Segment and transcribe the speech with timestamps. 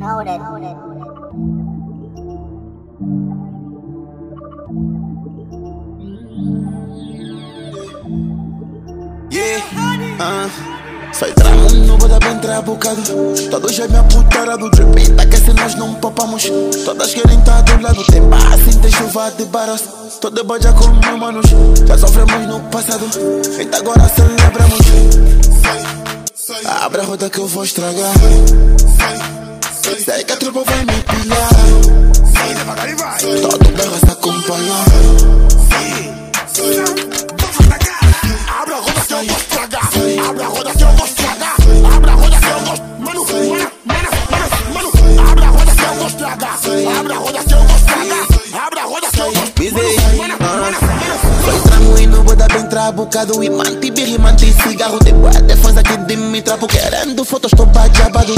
[0.00, 0.40] Noted.
[9.30, 9.60] Yeah,
[10.18, 10.48] ah.
[11.12, 13.02] Sai tramundo, vou dar bem trabucado
[13.50, 16.50] Todos já me aputaram do drip Tá que se nós não popamos.
[16.84, 19.82] Todas querem tá do lado Tem base, tem chuva de baros
[20.18, 21.46] Todo boja com meus manos
[21.86, 23.04] Já sofremos no passado.
[23.60, 24.80] Então agora celebramos.
[26.82, 28.12] Abre a roda que eu vou estragar
[29.82, 31.48] Sei que a tropa vai me pilhar
[33.40, 34.84] Todo berro se acompanhar
[38.60, 39.90] Abre a roda que eu vou estragar.
[40.28, 41.56] Abre a roda que eu vou estragar.
[41.94, 42.76] Abre a roda que eu vou.
[42.98, 43.24] Mano,
[43.84, 44.90] mano, mano, mano.
[45.30, 46.58] Abre a roda que eu vou estragar.
[46.98, 48.66] Abre a roda que eu vou estragar.
[48.66, 49.44] Abre a roda que eu vou.
[49.56, 50.80] Busy, Mano, mano, mano.
[51.44, 55.96] Foi tramuindo, vou dar bem trabucado E manti birri, manti cigarro De de fãs aqui
[55.96, 58.34] de me trapo Querendo fotos, tô bajabado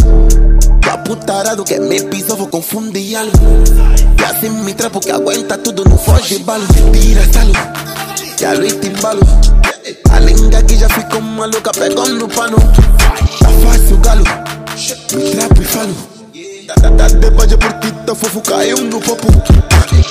[1.22, 3.32] Tá putarado que me pisou, vou confundir algo.
[4.18, 7.52] E assim me trapo que aguenta tudo, não foge balo Tira salo,
[8.36, 9.20] que a luz timbalo
[10.10, 12.56] A linga aqui já ficou maluca, pegou no pano
[13.38, 14.24] Tá fácil galo,
[15.14, 16.11] me trapo e falo
[16.80, 19.26] Tá de tá fofo, caiu no popo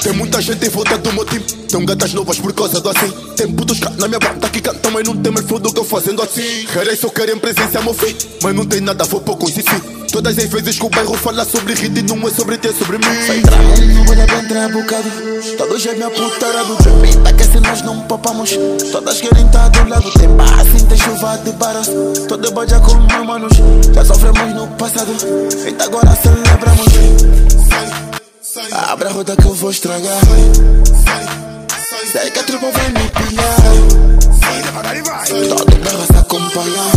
[0.03, 1.43] Tem muita gente em volta do meu time.
[1.43, 3.11] Tem gatas novas por causa do assim.
[3.35, 5.83] Tem putos cá na minha banda que cantam, mas não tem mais foda que eu
[5.83, 6.65] fazendo assim.
[6.71, 8.15] Querem só querem presença, meu filho.
[8.43, 9.81] Mas não tem nada, vou pouco isso sim.
[10.11, 12.97] Todas as vezes que o bairro fala sobre hit, não é sobre ti, é sobre
[12.97, 14.10] mim.
[14.51, 15.09] Trabucado
[15.57, 18.51] Todos já me aputaram do drip Tá que se nós não popamos
[18.91, 20.11] Todas querem tá do lado.
[20.11, 21.89] Tem base, tem chuva de baras
[22.27, 23.53] Todo boja com meus manos.
[23.93, 25.11] Já sofremos no passado.
[25.67, 26.85] Então agora celebramos.
[28.89, 30.19] Abre a roda que eu vou estragar.
[32.11, 33.55] Sei que a tropa vai me pilhar.
[34.63, 35.27] Devagar e vai.
[35.27, 36.91] Todo se acompanhar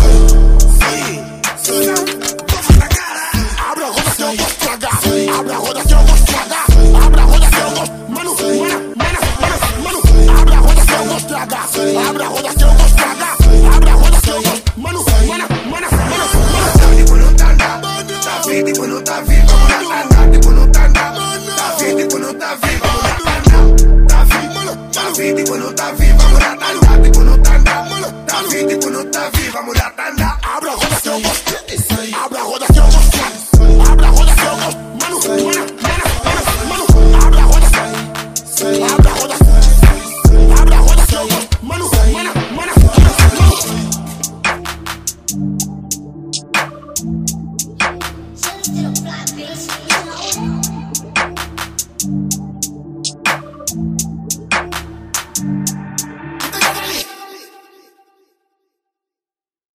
[32.74, 33.43] your fly.